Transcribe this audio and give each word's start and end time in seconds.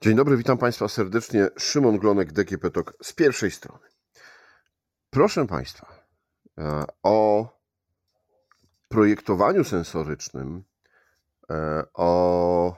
Dzień 0.00 0.16
dobry, 0.16 0.36
witam 0.36 0.58
Państwa 0.58 0.88
serdecznie. 0.88 1.48
Szymon 1.56 1.98
Glonek, 1.98 2.32
DGP 2.32 2.70
TOK 2.70 2.94
z 3.02 3.12
pierwszej 3.12 3.50
strony. 3.50 3.84
Proszę 5.10 5.46
Państwa, 5.46 6.04
e, 6.58 6.84
o 7.02 7.48
projektowaniu 8.88 9.64
sensorycznym, 9.64 10.64
e, 11.50 11.84
o 11.94 12.76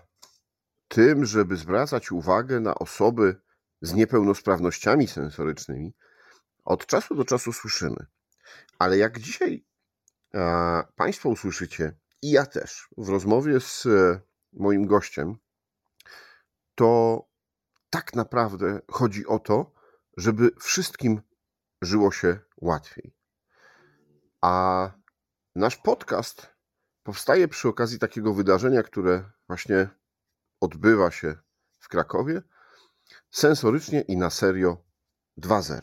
tym, 0.88 1.24
żeby 1.24 1.56
zwracać 1.56 2.12
uwagę 2.12 2.60
na 2.60 2.74
osoby 2.74 3.40
z 3.82 3.92
niepełnosprawnościami 3.94 5.06
sensorycznymi, 5.06 5.94
od 6.64 6.86
czasu 6.86 7.14
do 7.14 7.24
czasu 7.24 7.52
słyszymy. 7.52 8.06
Ale 8.78 8.98
jak 8.98 9.18
dzisiaj 9.18 9.64
e, 10.34 10.82
Państwo 10.96 11.28
usłyszycie, 11.28 11.96
i 12.22 12.30
ja 12.30 12.46
też, 12.46 12.88
w 12.98 13.08
rozmowie 13.08 13.60
z 13.60 13.88
moim 14.52 14.86
gościem, 14.86 15.36
to 16.80 17.28
tak 17.90 18.14
naprawdę 18.14 18.80
chodzi 18.90 19.26
o 19.26 19.38
to, 19.38 19.72
żeby 20.16 20.50
wszystkim 20.60 21.20
żyło 21.82 22.12
się 22.12 22.38
łatwiej. 22.56 23.14
A 24.40 24.90
nasz 25.54 25.76
podcast 25.76 26.46
powstaje 27.02 27.48
przy 27.48 27.68
okazji 27.68 27.98
takiego 27.98 28.34
wydarzenia, 28.34 28.82
które 28.82 29.30
właśnie 29.48 29.88
odbywa 30.60 31.10
się 31.10 31.36
w 31.78 31.88
Krakowie 31.88 32.42
sensorycznie 33.30 34.00
i 34.00 34.16
na 34.16 34.30
serio 34.30 34.76
2.0. 35.38 35.80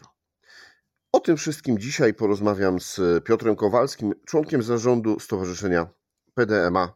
O 1.11 1.19
tym 1.19 1.37
wszystkim 1.37 1.79
dzisiaj 1.79 2.13
porozmawiam 2.13 2.79
z 2.79 3.23
Piotrem 3.23 3.55
Kowalskim, 3.55 4.13
członkiem 4.25 4.63
zarządu 4.63 5.19
Stowarzyszenia 5.19 5.87
PDMA 6.33 6.93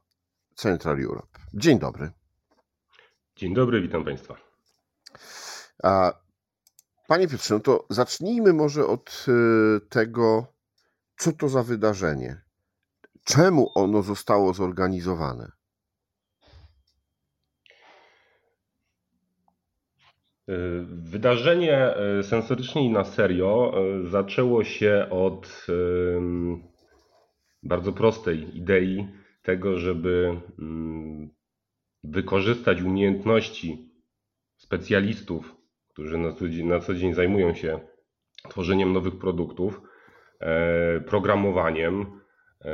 Central 0.56 1.04
Europe. 1.04 1.40
Dzień 1.54 1.80
dobry. 1.80 2.21
Dzień 3.42 3.54
dobry, 3.54 3.82
witam 3.82 4.04
Państwa. 4.06 4.36
A, 5.84 6.14
panie 7.08 7.28
Piotrze, 7.28 7.54
no 7.54 7.60
to 7.60 7.86
zacznijmy 7.90 8.54
może 8.54 8.88
od 8.88 9.26
y, 9.28 9.88
tego, 9.90 10.46
co 11.18 11.32
to 11.32 11.50
za 11.50 11.64
wydarzenie. 11.64 12.42
Czemu 13.26 13.72
ono 13.76 14.02
zostało 14.02 14.54
zorganizowane? 14.54 15.52
Y, 20.50 20.86
wydarzenie 20.88 21.96
y, 22.20 22.24
sensorycznie 22.24 22.86
i 22.86 22.90
na 22.90 23.04
serio 23.04 23.74
zaczęło 24.04 24.64
się 24.64 25.08
od 25.10 25.68
bardzo 27.64 27.94
prostej 27.94 28.58
idei 28.58 29.08
tego, 29.44 29.78
żeby 29.78 30.42
mm, 30.60 31.41
wykorzystać 32.04 32.82
umiejętności 32.82 33.92
specjalistów, 34.58 35.56
którzy 35.90 36.18
na 36.18 36.34
co 36.34 36.50
dzień, 36.50 36.68
na 36.68 36.80
co 36.80 36.96
dzień 36.96 37.14
zajmują 37.14 37.54
się 37.54 37.80
tworzeniem 38.50 38.94
nowych 38.94 39.18
produktów, 39.18 39.82
e, 40.40 41.02
programowaniem, 41.02 42.22
e, 42.62 42.72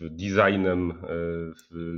designem, 0.00 0.90
e, 0.90 0.96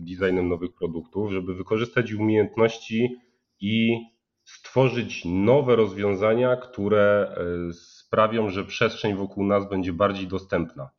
designem 0.00 0.48
nowych 0.48 0.74
produktów, 0.74 1.32
żeby 1.32 1.54
wykorzystać 1.54 2.12
umiejętności 2.12 3.16
i 3.60 4.00
stworzyć 4.44 5.22
nowe 5.24 5.76
rozwiązania, 5.76 6.56
które 6.56 7.36
sprawią, 7.72 8.48
że 8.48 8.64
przestrzeń 8.64 9.14
wokół 9.14 9.46
nas 9.46 9.68
będzie 9.68 9.92
bardziej 9.92 10.26
dostępna. 10.26 10.90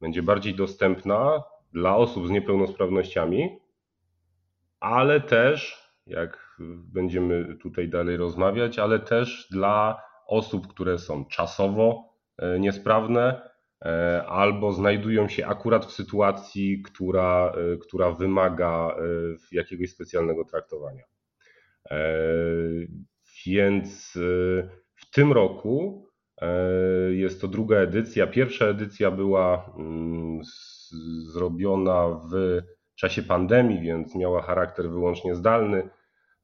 Będzie 0.00 0.22
bardziej 0.22 0.54
dostępna 0.54 1.42
dla 1.72 1.96
osób 1.96 2.26
z 2.26 2.30
niepełnosprawnościami, 2.30 3.58
ale 4.80 5.20
też, 5.20 5.88
jak 6.06 6.58
będziemy 6.92 7.56
tutaj 7.62 7.88
dalej 7.88 8.16
rozmawiać, 8.16 8.78
ale 8.78 8.98
też 8.98 9.48
dla 9.50 10.02
osób, 10.26 10.66
które 10.68 10.98
są 10.98 11.24
czasowo 11.24 12.14
e, 12.38 12.60
niesprawne 12.60 13.50
e, 13.84 14.24
albo 14.26 14.72
znajdują 14.72 15.28
się 15.28 15.46
akurat 15.46 15.86
w 15.86 15.92
sytuacji, 15.92 16.82
która, 16.82 17.52
e, 17.52 17.76
która 17.76 18.10
wymaga 18.10 18.96
jakiegoś 19.52 19.90
specjalnego 19.90 20.44
traktowania. 20.44 21.04
Więc 23.46 24.18
w 24.94 25.10
tym 25.10 25.32
roku 25.32 26.06
jest 27.10 27.40
to 27.40 27.48
druga 27.48 27.76
edycja. 27.76 28.26
Pierwsza 28.26 28.64
edycja 28.64 29.10
była 29.10 29.72
mm, 29.78 30.40
zrobiona 31.32 32.08
w 32.08 32.60
czasie 32.98 33.22
pandemii, 33.22 33.80
więc 33.80 34.14
miała 34.14 34.42
charakter 34.42 34.90
wyłącznie 34.90 35.34
zdalny. 35.34 35.88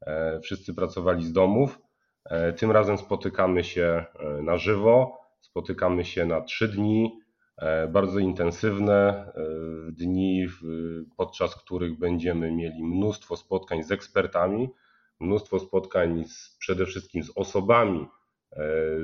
E, 0.07 0.41
wszyscy 0.41 0.75
pracowali 0.75 1.25
z 1.25 1.33
domów. 1.33 1.79
E, 2.25 2.53
tym 2.53 2.71
razem 2.71 2.99
spotykamy 2.99 3.65
się 3.65 4.05
e, 4.21 4.43
na 4.43 4.59
żywo, 4.59 5.19
spotykamy 5.41 6.05
się 6.05 6.27
na 6.27 6.41
trzy 6.41 6.69
dni, 6.69 7.21
bardzo 7.89 8.19
intensywne 8.19 9.33
dni, 9.93 10.47
podczas 11.17 11.55
których 11.57 11.99
będziemy 11.99 12.53
mieli 12.53 12.85
mnóstwo 12.85 13.37
spotkań 13.37 13.83
z 13.83 13.93
ekspertami, 13.93 14.69
mnóstwo 15.21 15.59
spotkań 15.59 16.25
z, 16.25 16.57
przede 16.59 16.87
wszystkim 16.87 17.23
z 17.23 17.31
osobami 17.37 18.07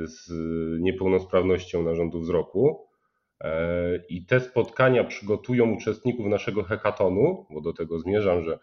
z 0.04 0.30
niepełnosprawnością 0.80 1.82
narządu 1.82 2.20
wzroku. 2.20 2.89
I 4.08 4.26
te 4.26 4.40
spotkania 4.40 5.04
przygotują 5.04 5.70
uczestników 5.70 6.26
naszego 6.26 6.62
hekatonu, 6.62 7.46
bo 7.50 7.60
do 7.60 7.72
tego 7.72 7.98
zmierzam, 7.98 8.44
że 8.44 8.58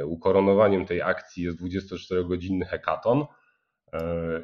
e, 0.00 0.06
ukoronowaniem 0.06 0.86
tej 0.86 1.02
akcji 1.02 1.44
jest 1.44 1.62
24-godzinny 1.62 2.66
hekaton 2.66 3.24
e, 3.92 4.00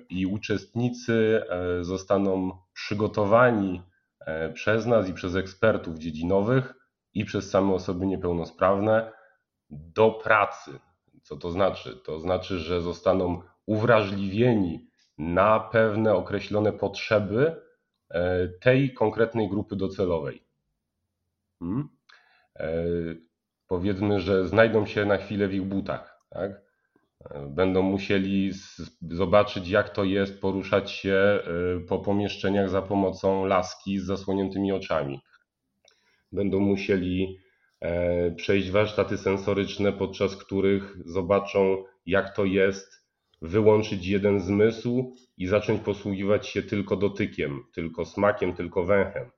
i 0.08 0.26
uczestnicy 0.26 1.42
e, 1.50 1.84
zostaną 1.84 2.58
przygotowani 2.72 3.82
przez 4.54 4.86
nas 4.86 5.08
i 5.08 5.14
przez 5.14 5.34
ekspertów 5.34 5.98
dziedzinowych 5.98 6.74
i 7.14 7.24
przez 7.24 7.50
same 7.50 7.74
osoby 7.74 8.06
niepełnosprawne 8.06 9.12
do 9.70 10.10
pracy. 10.10 10.70
Co 11.22 11.36
to 11.36 11.50
znaczy? 11.50 11.96
To 12.04 12.20
znaczy, 12.20 12.58
że 12.58 12.80
zostaną 12.80 13.42
uwrażliwieni 13.66 14.86
na 15.18 15.60
pewne 15.60 16.14
określone 16.14 16.72
potrzeby, 16.72 17.56
E, 17.56 17.73
tej 18.60 18.94
konkretnej 18.94 19.48
grupy 19.48 19.76
docelowej. 19.76 20.42
Hmm? 21.58 21.88
E, 22.56 22.84
powiedzmy, 23.68 24.20
że 24.20 24.48
znajdą 24.48 24.86
się 24.86 25.04
na 25.04 25.16
chwilę 25.16 25.48
w 25.48 25.54
ich 25.54 25.62
butach. 25.62 26.20
Tak? 26.30 26.62
E, 27.30 27.46
będą 27.46 27.82
musieli 27.82 28.52
zobaczyć, 29.10 29.68
jak 29.68 29.90
to 29.90 30.04
jest 30.04 30.40
poruszać 30.40 30.90
się 30.90 31.40
po 31.88 31.98
pomieszczeniach 31.98 32.70
za 32.70 32.82
pomocą 32.82 33.44
laski 33.44 33.98
z 33.98 34.04
zasłoniętymi 34.04 34.72
oczami. 34.72 35.20
Będą 36.32 36.60
musieli 36.60 37.38
przejść 38.36 38.70
warsztaty 38.70 39.18
sensoryczne, 39.18 39.92
podczas 39.92 40.36
których 40.36 40.96
zobaczą, 41.04 41.84
jak 42.06 42.36
to 42.36 42.44
jest 42.44 43.03
wyłączyć 43.42 44.06
jeden 44.06 44.40
zmysł 44.40 45.14
i 45.36 45.46
zacząć 45.46 45.82
posługiwać 45.82 46.48
się 46.48 46.62
tylko 46.62 46.96
dotykiem, 46.96 47.64
tylko 47.74 48.04
smakiem, 48.04 48.54
tylko 48.54 48.84
węchem. 48.84 49.30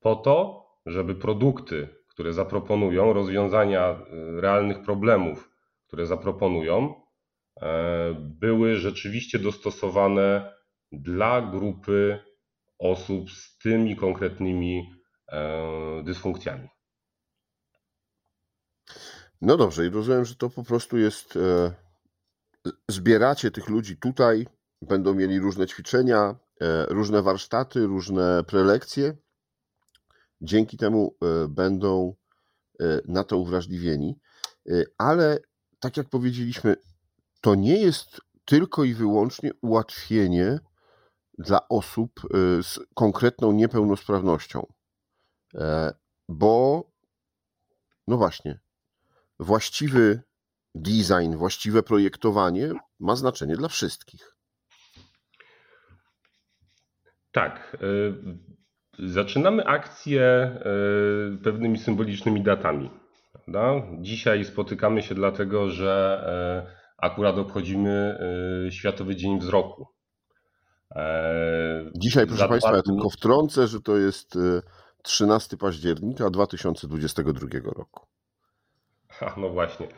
Po 0.00 0.16
to, 0.16 0.66
żeby 0.86 1.14
produkty, 1.14 1.88
które 2.08 2.32
zaproponują, 2.32 3.12
rozwiązania 3.12 3.90
y, 3.90 4.40
realnych 4.40 4.82
problemów, 4.82 5.50
które 5.86 6.06
zaproponują, 6.06 6.94
e, 7.60 8.14
były 8.20 8.76
rzeczywiście 8.76 9.38
dostosowane 9.38 10.52
dla 10.92 11.42
grupy 11.42 12.18
osób 12.78 13.30
z 13.30 13.58
tymi 13.58 13.96
konkretnymi 13.96 14.92
e, 15.28 16.02
dysfunkcjami. 16.04 16.68
No 19.40 19.56
dobrze, 19.56 19.86
i 19.86 19.88
rozumiem, 19.88 20.24
że 20.24 20.34
to 20.34 20.50
po 20.50 20.62
prostu 20.62 20.98
jest 20.98 21.36
e, 21.36 21.74
zbieracie 22.88 23.50
tych 23.50 23.68
ludzi 23.68 23.96
tutaj, 23.96 24.46
będą 24.82 25.14
mieli 25.14 25.40
różne 25.40 25.66
ćwiczenia, 25.66 26.36
e, 26.60 26.86
różne 26.86 27.22
warsztaty, 27.22 27.86
różne 27.86 28.44
prelekcje. 28.44 29.16
Dzięki 30.40 30.76
temu 30.76 31.16
e, 31.22 31.48
będą 31.48 32.14
e, 32.80 33.00
na 33.08 33.24
to 33.24 33.38
uwrażliwieni. 33.38 34.18
Ale 34.98 35.38
tak 35.80 35.96
jak 35.96 36.08
powiedzieliśmy, 36.08 36.76
to 37.40 37.54
nie 37.54 37.76
jest 37.76 38.20
tylko 38.44 38.84
i 38.84 38.94
wyłącznie 38.94 39.50
ułatwienie 39.62 40.58
dla 41.38 41.68
osób 41.68 42.20
z 42.62 42.78
konkretną 42.94 43.52
niepełnosprawnością. 43.52 44.66
Bo, 46.28 46.84
no 48.06 48.16
właśnie, 48.16 48.60
właściwy 49.40 50.22
design, 50.74 51.36
właściwe 51.36 51.82
projektowanie 51.82 52.72
ma 53.00 53.16
znaczenie 53.16 53.56
dla 53.56 53.68
wszystkich. 53.68 54.38
Tak. 57.32 57.76
Y, 57.82 59.08
zaczynamy 59.08 59.64
akcję 59.64 60.56
y, 61.34 61.42
pewnymi 61.44 61.78
symbolicznymi 61.78 62.42
datami. 62.42 62.90
Prawda? 63.32 63.86
Dzisiaj 64.00 64.44
spotykamy 64.44 65.02
się 65.02 65.14
dlatego, 65.14 65.70
że 65.70 66.22
e, 66.66 66.78
akurat 66.98 67.38
obchodzimy 67.38 68.18
Światowy 68.70 69.16
Dzień 69.16 69.38
Wzroku. 69.38 69.86
E, 70.94 71.90
Dzisiaj, 71.96 72.26
proszę 72.26 72.48
Państwa, 72.48 72.76
ja 72.76 72.82
tylko 72.82 73.10
wtrącę, 73.10 73.66
że 73.66 73.80
to 73.80 73.96
jest 73.96 74.38
13 75.02 75.56
października 75.56 76.30
2022 76.30 77.48
roku. 77.64 78.06
A, 79.20 79.34
no 79.40 79.48
właśnie. 79.48 79.88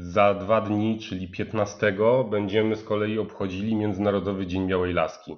Za 0.00 0.34
dwa 0.34 0.60
dni, 0.60 0.98
czyli 0.98 1.28
15, 1.28 1.96
będziemy 2.30 2.76
z 2.76 2.84
kolei 2.84 3.18
obchodzili 3.18 3.76
Międzynarodowy 3.76 4.46
Dzień 4.46 4.66
Białej 4.68 4.92
Laski. 4.92 5.36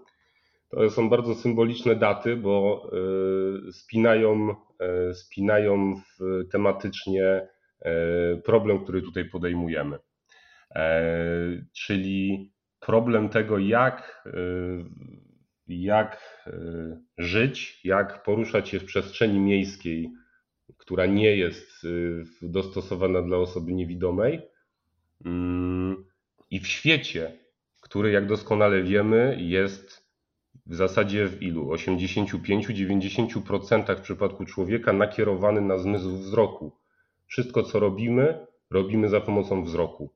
To 0.70 0.90
są 0.90 1.08
bardzo 1.08 1.34
symboliczne 1.34 1.96
daty, 1.96 2.36
bo 2.36 2.82
e, 3.68 3.72
spinają, 3.72 4.54
e, 4.80 5.14
spinają 5.14 6.00
tematycznie 6.52 7.48
problem, 8.44 8.78
który 8.84 9.02
tutaj 9.02 9.24
podejmujemy. 9.24 9.98
Czyli 11.72 12.52
problem 12.80 13.28
tego, 13.28 13.58
jak, 13.58 14.26
jak 15.68 16.44
żyć, 17.18 17.80
jak 17.84 18.22
poruszać 18.22 18.68
się 18.68 18.80
w 18.80 18.84
przestrzeni 18.84 19.40
miejskiej, 19.40 20.10
która 20.76 21.06
nie 21.06 21.36
jest 21.36 21.86
dostosowana 22.42 23.22
dla 23.22 23.36
osoby 23.36 23.72
niewidomej. 23.72 24.40
Mm, 25.24 26.04
I 26.50 26.60
w 26.60 26.66
świecie, 26.66 27.38
który, 27.80 28.10
jak 28.10 28.26
doskonale 28.26 28.82
wiemy, 28.82 29.36
jest 29.40 30.08
w 30.66 30.74
zasadzie 30.74 31.26
w 31.26 31.42
ilu? 31.42 31.72
85-90% 31.72 33.96
w 33.96 34.00
przypadku 34.00 34.44
człowieka 34.44 34.92
nakierowany 34.92 35.60
na 35.60 35.78
zmysł 35.78 36.16
wzroku. 36.16 36.72
Wszystko, 37.26 37.62
co 37.62 37.80
robimy, 37.80 38.46
robimy 38.70 39.08
za 39.08 39.20
pomocą 39.20 39.64
wzroku. 39.64 40.14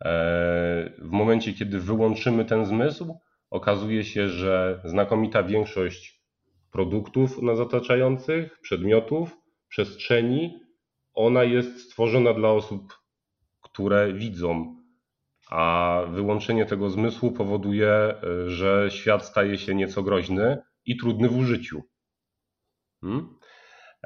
E, 0.00 0.94
w 0.98 1.10
momencie, 1.10 1.52
kiedy 1.52 1.80
wyłączymy 1.80 2.44
ten 2.44 2.66
zmysł, 2.66 3.18
okazuje 3.50 4.04
się, 4.04 4.28
że 4.28 4.80
znakomita 4.84 5.42
większość 5.42 6.20
produktów 6.70 7.42
nas 7.42 7.58
otaczających, 7.58 8.60
przedmiotów, 8.60 9.36
przestrzeni, 9.70 10.60
ona 11.14 11.44
jest 11.44 11.80
stworzona 11.80 12.34
dla 12.34 12.50
osób, 12.50 12.98
które 13.60 14.12
widzą, 14.12 14.80
a 15.50 16.02
wyłączenie 16.12 16.66
tego 16.66 16.90
zmysłu 16.90 17.32
powoduje, 17.32 17.90
e, 17.92 18.14
że 18.50 18.88
świat 18.90 19.24
staje 19.24 19.58
się 19.58 19.74
nieco 19.74 20.02
groźny 20.02 20.62
i 20.84 20.96
trudny 20.96 21.28
w 21.28 21.36
użyciu. 21.36 21.82
Hmm? 23.00 23.38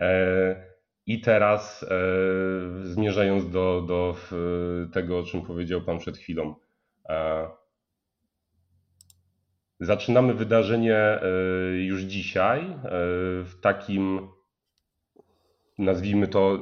E, 0.00 0.74
I 1.06 1.20
teraz 1.20 1.82
e, 1.82 1.88
zmierzając 2.82 3.50
do, 3.50 3.82
do 3.88 4.16
tego, 4.92 5.18
o 5.18 5.22
czym 5.22 5.42
powiedział 5.42 5.82
Pan 5.82 5.98
przed 5.98 6.18
chwilą. 6.18 6.54
Zaczynamy 9.80 10.34
wydarzenie 10.34 11.20
już 11.74 12.02
dzisiaj 12.02 12.76
w 13.44 13.52
takim, 13.62 14.28
nazwijmy 15.78 16.28
to, 16.28 16.58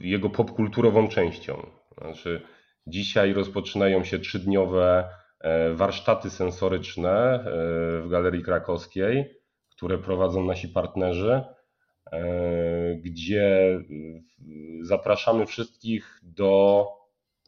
jego 0.00 0.30
popkulturową 0.30 1.08
częścią. 1.08 1.66
Znaczy, 2.00 2.42
Dzisiaj 2.86 3.32
rozpoczynają 3.32 4.04
się 4.04 4.18
trzydniowe 4.18 5.08
e, 5.40 5.74
warsztaty 5.74 6.30
sensoryczne 6.30 7.10
e, 7.10 7.42
w 8.00 8.08
Galerii 8.10 8.42
Krakowskiej, 8.42 9.40
które 9.70 9.98
prowadzą 9.98 10.44
nasi 10.44 10.68
partnerzy, 10.68 11.42
e, 12.12 12.94
gdzie 12.94 13.78
zapraszamy 14.82 15.46
wszystkich 15.46 16.20
do 16.22 16.86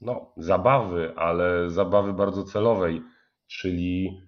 no, 0.00 0.32
zabawy, 0.36 1.12
ale 1.16 1.70
zabawy 1.70 2.12
bardzo 2.12 2.44
celowej, 2.44 3.02
czyli 3.46 4.20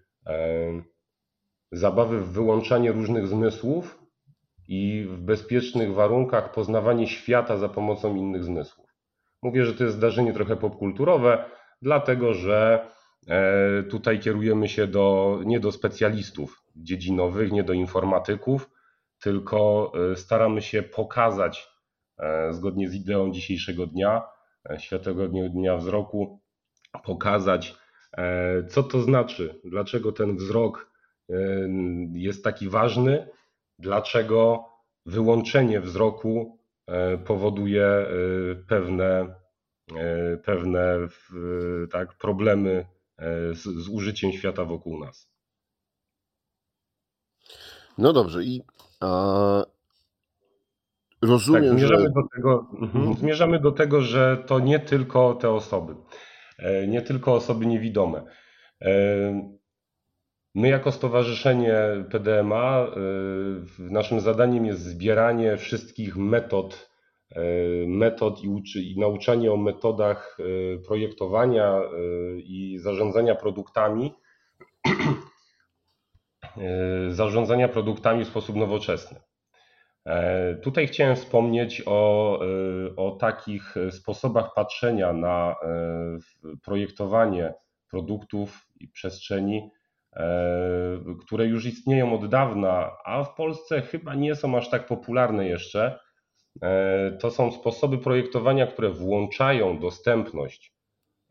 zabawy 1.73 2.21
w 2.21 2.33
wyłączanie 2.33 2.93
różnych 2.93 3.27
zmysłów 3.27 3.98
i 4.69 5.07
w 5.09 5.21
bezpiecznych 5.21 5.95
warunkach 5.95 6.53
poznawanie 6.53 7.07
świata 7.07 7.57
za 7.57 7.69
pomocą 7.69 8.17
innych 8.17 8.45
zmysłów. 8.45 8.87
Mówię, 9.43 9.65
że 9.65 9.75
to 9.75 9.85
jest 9.85 9.97
zdarzenie 9.97 10.33
trochę 10.33 10.57
popkulturowe, 10.57 11.45
dlatego 11.83 12.35
że 12.35 12.89
e, 13.29 13.83
tutaj 13.83 14.21
kierujemy 14.21 14.69
się 14.69 14.87
do, 14.87 15.41
nie 15.45 15.61
do 15.61 15.73
specjalistów 15.73 16.63
dziedzinowych, 16.77 17.53
nie 17.53 17.65
do 17.65 17.73
informatyków, 17.73 18.71
tylko 19.21 19.93
e, 20.13 20.17
staramy 20.17 20.63
się 20.63 20.83
pokazać, 20.83 21.69
e, 22.19 22.53
zgodnie 22.53 22.89
z 22.89 22.95
ideą 22.95 23.33
dzisiejszego 23.33 23.87
dnia, 23.87 24.23
Światowego 24.79 25.49
Dnia 25.49 25.77
Wzroku, 25.77 26.41
pokazać, 27.05 27.75
co 28.69 28.83
to 28.83 29.03
znaczy, 29.03 29.61
dlaczego 29.65 30.13
ten 30.13 30.37
wzrok 30.37 30.91
jest 32.13 32.45
taki 32.45 32.69
ważny, 32.69 33.29
dlaczego 33.79 34.65
wyłączenie 35.07 35.81
wzroku 35.81 36.59
E, 36.89 37.19
powoduje 37.19 37.85
e, 37.87 38.07
pewne, 38.69 39.35
e, 39.97 40.37
pewne 40.37 40.99
tak, 41.93 42.19
problemy 42.19 42.87
z, 43.53 43.63
z 43.63 43.89
użyciem 43.89 44.33
świata 44.33 44.65
wokół 44.65 45.05
nas. 45.05 45.31
No 47.99 48.13
dobrze, 48.13 48.45
i 48.45 48.63
a, 49.01 49.65
rozumiem, 51.23 51.63
tak, 51.63 51.79
zmierzamy 51.79 52.03
że... 52.03 52.11
Do 52.11 52.29
tego, 52.37 52.71
mhm, 52.73 52.97
mhm. 52.97 53.17
zmierzamy 53.17 53.61
do 53.61 53.73
tego, 53.73 54.01
że 54.01 54.45
to 54.47 54.61
nie 54.61 54.81
tylko 54.81 55.35
te 55.35 55.51
osoby, 55.51 55.95
nie 56.89 57.03
tylko 57.03 57.35
osoby 57.35 57.67
niewidome. 57.67 58.25
My 60.59 60.69
jako 60.69 60.93
stowarzyszenie 60.93 61.77
PDMA, 62.11 62.87
y, 63.79 63.93
naszym 63.93 64.21
zadaniem 64.21 64.67
jest 64.67 64.81
zbieranie 64.81 65.57
wszystkich 65.57 66.17
metod, 66.17 66.91
y, 67.37 67.85
metod 67.89 68.45
i, 68.45 68.49
uczy, 68.49 68.83
i 68.83 68.99
nauczanie 68.99 69.53
o 69.53 69.57
metodach 69.57 70.37
y, 70.41 70.83
projektowania 70.87 71.81
i 72.37 72.79
zarządzania 72.79 73.35
produktami, 73.35 74.15
zarządzania 77.09 77.69
produktami 77.69 78.25
w 78.25 78.29
sposób 78.29 78.57
nowoczesny. 78.57 79.21
E, 80.07 80.55
tutaj 80.55 80.87
chciałem 80.87 81.17
wspomnieć 81.17 81.83
o, 81.87 82.41
o 82.97 83.11
takich 83.11 83.75
sposobach 83.91 84.55
patrzenia 84.55 85.13
na 85.13 85.57
projektowanie 86.65 87.55
produktów 87.91 88.67
i 88.81 88.89
przestrzeni, 88.89 89.71
które 91.21 91.47
już 91.47 91.67
istnieją 91.67 92.15
od 92.15 92.29
dawna, 92.29 92.91
a 93.05 93.25
w 93.25 93.35
Polsce 93.35 93.83
chyba 93.83 94.15
nie 94.15 94.37
są 94.37 94.57
aż 94.57 94.71
tak 94.71 94.87
popularne 94.87 95.47
jeszcze. 95.47 95.99
E, 96.63 97.13
to 97.21 97.31
są 97.31 97.53
sposoby 97.53 97.99
projektowania, 97.99 98.67
które 98.67 98.91
włączają 98.91 99.79
dostępność 99.79 100.73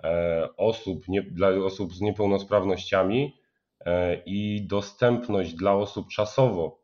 e, 0.03 0.47
osób, 0.57 1.07
nie, 1.07 1.21
dla 1.21 1.49
osób 1.49 1.93
z 1.93 2.01
niepełnosprawnościami 2.01 3.37
i 4.25 4.67
dostępność 4.67 5.53
dla 5.53 5.73
osób 5.73 6.07
czasowo, 6.09 6.79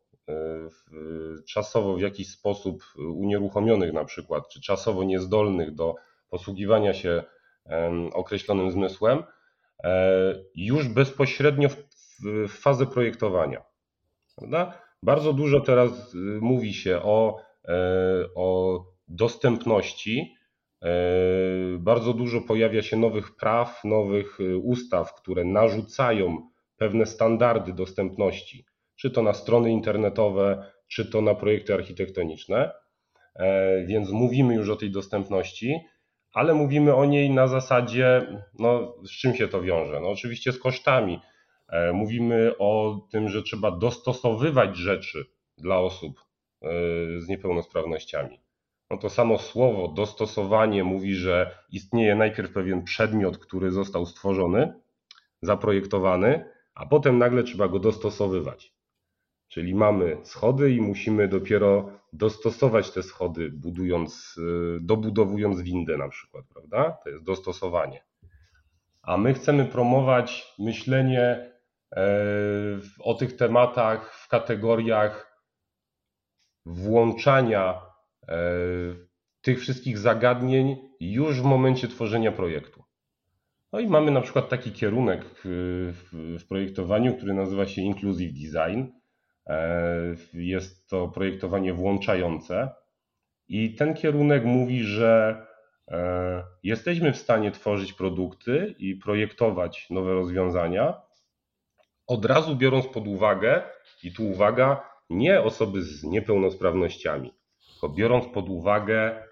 czasowo 1.48 1.96
w 1.96 2.02
jakiś 2.02 2.30
sposób 2.30 2.84
unieruchomionych 2.98 3.94
na 3.94 4.06
przykład, 4.06 4.48
czy 4.48 4.62
czasowo 4.62 5.04
niezdolnych 5.04 5.76
do 5.76 5.96
posługiwania 6.30 6.94
się 6.94 7.24
określonym 8.14 8.72
zmysłem, 8.72 9.24
już 10.56 10.88
bezpośrednio 10.88 11.70
w 12.24 12.50
fazę 12.50 12.86
projektowania. 12.86 13.64
Prawda? 14.36 14.82
Bardzo 15.04 15.34
dużo 15.34 15.60
teraz 15.60 16.14
y, 16.14 16.18
mówi 16.42 16.74
się 16.74 17.02
o, 17.02 17.38
e, 17.68 17.76
o 18.36 18.80
dostępności. 19.08 20.36
E, 20.84 20.88
bardzo 21.80 22.14
dużo 22.14 22.42
pojawia 22.42 22.82
się 22.82 22.98
nowych 22.98 23.36
praw, 23.36 23.84
nowych 23.84 24.40
y, 24.40 24.58
ustaw, 24.58 25.16
które 25.16 25.44
narzucają 25.44 26.50
pewne 26.78 27.06
standardy 27.06 27.74
dostępności, 27.74 28.66
czy 28.96 29.12
to 29.12 29.24
na 29.24 29.34
strony 29.34 29.72
internetowe, 29.72 30.72
czy 30.88 31.06
to 31.06 31.22
na 31.22 31.36
projekty 31.36 31.74
architektoniczne. 31.74 32.72
E, 33.36 33.86
więc 33.86 34.10
mówimy 34.10 34.56
już 34.56 34.70
o 34.70 34.76
tej 34.76 34.92
dostępności, 34.92 35.80
ale 36.34 36.54
mówimy 36.54 36.96
o 36.96 37.06
niej 37.06 37.30
na 37.30 37.48
zasadzie, 37.48 38.28
no, 38.60 38.96
z 39.06 39.12
czym 39.12 39.36
się 39.36 39.48
to 39.48 39.62
wiąże? 39.62 40.00
No, 40.02 40.10
oczywiście 40.10 40.52
z 40.52 40.60
kosztami 40.60 41.20
mówimy 41.94 42.56
o 42.60 43.02
tym, 43.12 43.30
że 43.30 43.44
trzeba 43.44 43.72
dostosowywać 43.72 44.78
rzeczy 44.78 45.26
dla 45.58 45.80
osób 45.80 46.20
e, 46.62 46.68
z 47.20 47.28
niepełnosprawnościami. 47.28 48.40
No 48.90 48.98
to 48.98 49.10
samo 49.10 49.38
słowo 49.38 49.88
dostosowanie 49.88 50.84
mówi, 50.84 51.16
że 51.16 51.58
istnieje 51.70 52.16
najpierw 52.16 52.54
pewien 52.54 52.84
przedmiot, 52.84 53.38
który 53.38 53.72
został 53.72 54.06
stworzony, 54.06 54.74
zaprojektowany, 55.42 56.46
a 56.76 56.86
potem 56.86 57.18
nagle 57.18 57.44
trzeba 57.44 57.68
go 57.68 57.80
dostosowywać. 57.80 58.74
Czyli 59.48 59.76
mamy 59.76 60.18
schody 60.24 60.72
i 60.72 60.82
musimy 60.82 61.28
dopiero 61.28 61.90
dostosować 62.14 62.92
te 62.92 63.04
schody, 63.04 63.50
budując, 63.52 64.36
y, 64.38 64.80
dobudowując 64.82 65.62
windę 65.62 65.98
na 65.98 66.10
przykład, 66.10 66.46
prawda? 66.54 66.98
To 67.04 67.10
jest 67.10 67.24
dostosowanie. 67.24 68.04
A 69.02 69.18
my 69.18 69.34
chcemy 69.34 69.66
promować 69.66 70.54
myślenie 70.60 71.22
e, 71.22 71.53
o 73.00 73.14
tych 73.14 73.36
tematach 73.36 74.14
w 74.14 74.28
kategoriach 74.28 75.42
włączania 76.66 77.82
e, 78.28 78.38
tych 79.42 79.60
wszystkich 79.60 79.98
zagadnień 79.98 80.78
już 81.00 81.42
w 81.42 81.44
momencie 81.44 81.88
tworzenia 81.88 82.32
projektu. 82.32 82.84
No 83.72 83.80
i 83.80 83.88
mamy 83.88 84.12
na 84.12 84.22
przykład 84.22 84.50
taki 84.50 84.72
kierunek 84.72 85.26
w 85.44 86.46
projektowaniu, 86.50 87.18
który 87.18 87.34
nazywa 87.34 87.66
się 87.66 87.82
Inclusive 87.82 88.34
Design 88.34 88.84
E, 89.48 90.16
jest 90.34 90.90
to 90.90 91.08
projektowanie 91.08 91.74
włączające. 91.74 92.70
I 93.48 93.76
ten 93.76 93.94
kierunek 93.94 94.46
mówi, 94.46 94.84
że 94.84 95.46
e, 95.88 96.44
jesteśmy 96.64 97.14
w 97.14 97.18
stanie 97.18 97.52
tworzyć 97.52 97.94
produkty 97.94 98.76
i 98.80 98.96
projektować 98.96 99.90
nowe 99.90 100.14
rozwiązania, 100.14 101.02
od 102.14 102.26
razu 102.26 102.56
biorąc 102.56 102.88
pod 102.88 103.08
uwagę, 103.08 103.64
i 104.04 104.14
tu 104.14 104.30
uwaga, 104.30 104.90
nie 105.10 105.42
osoby 105.42 105.84
z 105.84 106.04
niepełnosprawnościami, 106.04 107.34
tylko 107.72 107.90
biorąc 107.90 108.26
pod 108.34 108.50
uwagę 108.50 109.00
e, 109.02 109.26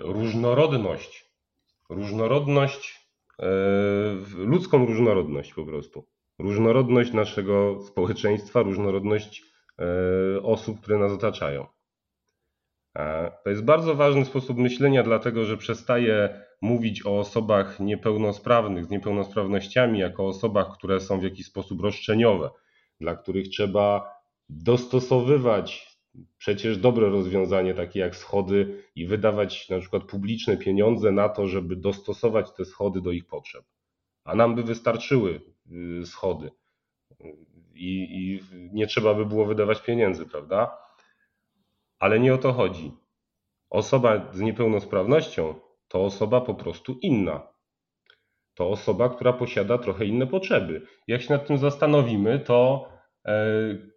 różnorodność, 0.00 1.32
różnorodność, 1.90 3.06
ludzką 4.36 4.86
różnorodność 4.86 5.54
po 5.54 5.64
prostu 5.64 6.06
różnorodność 6.38 7.12
naszego 7.12 7.82
społeczeństwa, 7.82 8.62
różnorodność 8.62 9.42
e, 9.78 10.42
osób, 10.42 10.80
które 10.80 10.98
nas 10.98 11.12
otaczają. 11.12 11.66
To 13.44 13.50
jest 13.50 13.64
bardzo 13.64 13.94
ważny 13.94 14.24
sposób 14.24 14.58
myślenia, 14.58 15.02
dlatego 15.02 15.44
że 15.44 15.56
przestaje 15.56 16.40
mówić 16.62 17.06
o 17.06 17.18
osobach 17.18 17.80
niepełnosprawnych, 17.80 18.84
z 18.84 18.90
niepełnosprawnościami, 18.90 19.98
jako 19.98 20.26
osobach, 20.26 20.72
które 20.72 21.00
są 21.00 21.20
w 21.20 21.22
jakiś 21.22 21.46
sposób 21.46 21.80
roszczeniowe, 21.80 22.50
dla 23.00 23.16
których 23.16 23.48
trzeba 23.48 24.10
dostosowywać 24.48 25.96
przecież 26.38 26.78
dobre 26.78 27.08
rozwiązanie, 27.08 27.74
takie 27.74 28.00
jak 28.00 28.16
schody, 28.16 28.82
i 28.94 29.06
wydawać 29.06 29.68
na 29.68 29.80
przykład 29.80 30.04
publiczne 30.04 30.56
pieniądze 30.56 31.12
na 31.12 31.28
to, 31.28 31.46
żeby 31.46 31.76
dostosować 31.76 32.52
te 32.52 32.64
schody 32.64 33.00
do 33.00 33.12
ich 33.12 33.26
potrzeb. 33.26 33.64
A 34.24 34.34
nam 34.34 34.54
by 34.54 34.62
wystarczyły 34.62 35.40
Y, 35.72 36.06
schody. 36.06 36.50
I, 37.74 38.08
I 38.10 38.40
nie 38.72 38.86
trzeba 38.86 39.14
by 39.14 39.26
było 39.26 39.46
wydawać 39.46 39.82
pieniędzy, 39.82 40.26
prawda? 40.26 40.78
Ale 41.98 42.20
nie 42.20 42.34
o 42.34 42.38
to 42.38 42.52
chodzi. 42.52 42.92
Osoba 43.70 44.32
z 44.32 44.40
niepełnosprawnością 44.40 45.54
to 45.88 46.04
osoba 46.04 46.40
po 46.40 46.54
prostu 46.54 46.98
inna. 47.02 47.48
To 48.54 48.70
osoba, 48.70 49.08
która 49.08 49.32
posiada 49.32 49.78
trochę 49.78 50.04
inne 50.04 50.26
potrzeby. 50.26 50.86
Jak 51.06 51.22
się 51.22 51.34
nad 51.34 51.46
tym 51.46 51.58
zastanowimy, 51.58 52.40
to 52.40 52.88
e, 53.24 53.34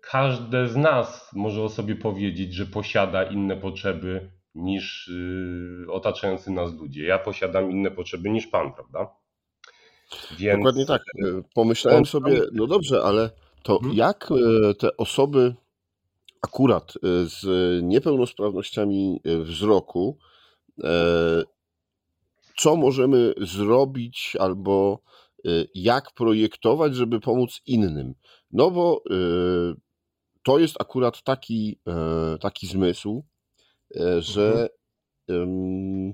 każde 0.01 0.67
z 0.67 0.75
nas 0.75 1.31
może 1.35 1.63
o 1.63 1.69
sobie 1.69 1.95
powiedzieć, 1.95 2.53
że 2.53 2.65
posiada 2.65 3.23
inne 3.23 3.57
potrzeby 3.57 4.31
niż 4.55 5.07
y, 5.07 5.91
otaczający 5.91 6.51
nas 6.51 6.73
ludzie. 6.73 7.05
Ja 7.05 7.19
posiadam 7.19 7.71
inne 7.71 7.91
potrzeby 7.91 8.29
niż 8.29 8.47
pan, 8.47 8.73
prawda? 8.73 9.15
Więc... 10.37 10.57
Dokładnie 10.57 10.85
tak. 10.85 11.01
Pomyślałem 11.55 12.05
sobie, 12.05 12.41
no 12.51 12.67
dobrze, 12.67 13.01
ale 13.03 13.29
to 13.63 13.75
mhm. 13.75 13.95
jak 13.95 14.29
e, 14.31 14.73
te 14.73 14.97
osoby 14.97 15.55
akurat 16.41 16.93
e, 16.95 16.99
z 17.25 17.43
niepełnosprawnościami 17.83 19.21
wzroku, 19.25 20.17
co 22.57 22.75
możemy 22.75 23.33
zrobić 23.37 24.37
albo 24.39 24.99
jak 25.75 26.11
projektować, 26.11 26.95
żeby 26.95 27.19
pomóc 27.19 27.61
innym? 27.65 28.15
No 28.51 28.71
bo 28.71 29.03
to 30.43 30.59
jest 30.59 30.81
akurat 30.81 31.23
taki, 31.23 31.79
taki 32.41 32.67
zmysł, 32.67 33.23
że 34.19 34.69
mhm. 35.29 36.13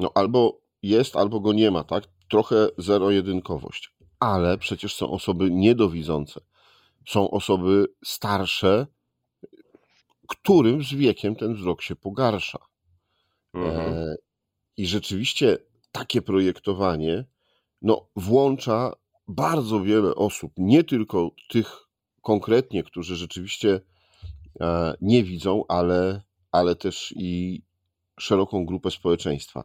no 0.00 0.10
albo 0.14 0.60
jest, 0.82 1.16
albo 1.16 1.40
go 1.40 1.52
nie 1.52 1.70
ma, 1.70 1.84
tak? 1.84 2.04
trochę 2.28 2.68
zero-jedynkowość. 2.78 3.94
Ale 4.20 4.58
przecież 4.58 4.94
są 4.94 5.10
osoby 5.10 5.50
niedowidzące. 5.50 6.40
Są 7.08 7.30
osoby 7.30 7.86
starsze, 8.04 8.86
którym 10.28 10.84
z 10.84 10.94
wiekiem 10.94 11.36
ten 11.36 11.54
wzrok 11.54 11.82
się 11.82 11.96
pogarsza. 11.96 12.58
Mhm. 13.54 13.94
E, 13.94 14.16
I 14.76 14.86
rzeczywiście 14.86 15.58
takie 15.92 16.22
projektowanie 16.22 17.24
no, 17.82 18.08
włącza 18.16 18.92
bardzo 19.28 19.80
wiele 19.80 20.14
osób, 20.14 20.52
nie 20.56 20.84
tylko 20.84 21.30
tych 21.48 21.88
konkretnie, 22.22 22.82
którzy 22.82 23.16
rzeczywiście 23.16 23.80
e, 24.60 24.94
nie 25.00 25.24
widzą, 25.24 25.64
ale, 25.68 26.22
ale 26.52 26.76
też 26.76 27.14
i 27.16 27.62
szeroką 28.20 28.66
grupę 28.66 28.90
społeczeństwa. 28.90 29.64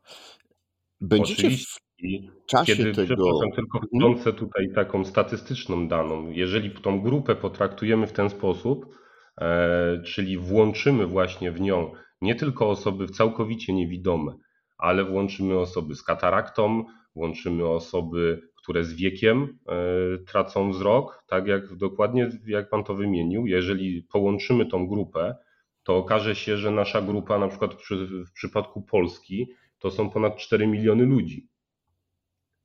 Będziecie 1.02 1.50
w 1.50 1.80
i 2.02 2.30
czasie 2.46 2.76
kiedy, 2.76 2.94
tego... 2.94 3.06
Przepraszam, 3.06 3.52
tylko 3.56 3.78
mhm. 3.78 3.90
wtrącę 3.96 4.34
tutaj 4.34 4.74
taką 4.76 5.06
statystyczną 5.06 5.88
daną. 5.88 6.30
Jeżeli 6.30 6.72
tą 6.72 7.02
grupę 7.02 7.36
potraktujemy 7.36 8.08
w 8.08 8.14
ten 8.14 8.30
sposób, 8.30 8.96
e, 9.42 10.02
czyli 10.06 10.38
włączymy 10.38 11.06
właśnie 11.06 11.52
w 11.52 11.62
nią 11.62 11.92
nie 12.22 12.36
tylko 12.36 12.70
osoby 12.70 13.08
całkowicie 13.08 13.74
niewidome, 13.74 14.34
ale 14.78 15.06
włączymy 15.06 15.60
osoby 15.60 15.96
z 15.96 16.04
kataraktą, 16.04 16.86
włączymy 17.16 17.68
osoby, 17.68 18.42
które 18.56 18.84
z 18.84 18.94
wiekiem 18.94 19.60
e, 19.68 20.18
tracą 20.18 20.72
wzrok, 20.72 21.24
tak 21.28 21.48
jak 21.48 21.76
dokładnie 21.76 22.30
jak 22.48 22.70
Pan 22.70 22.84
to 22.84 22.96
wymienił. 22.96 23.48
Jeżeli 23.48 24.04
połączymy 24.04 24.66
tą 24.66 24.88
grupę, 24.88 25.36
to 25.84 25.98
okaże 25.98 26.36
się, 26.36 26.58
że 26.58 26.72
nasza 26.72 27.02
grupa, 27.02 27.40
na 27.40 27.48
przykład 27.48 27.76
przy, 27.76 28.08
w 28.08 28.32
przypadku 28.34 28.82
Polski, 28.82 29.48
to 29.80 29.92
są 29.92 30.10
ponad 30.10 30.38
4 30.38 30.68
miliony 30.68 31.06
ludzi 31.06 31.48